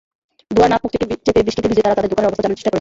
[0.55, 0.91] ধোঁয়ায় নাক-মুখ
[1.25, 2.69] চেপে, বৃষ্টিতে ভিজে তাঁরা তাঁদের দোকানের অবস্থা জানার চেষ্টা করেছেন।